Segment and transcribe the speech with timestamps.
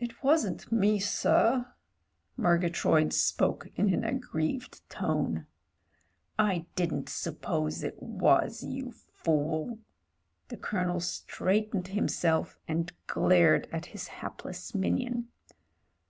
[0.00, 1.72] "It wasn't me, sir,"
[2.36, 5.46] Murgatroyd spoke in an ag grieved tone.
[6.40, 9.78] "I didn't suppose it was, you fool."
[10.48, 15.28] The Colonel straightened himself and glared at his hapless minion.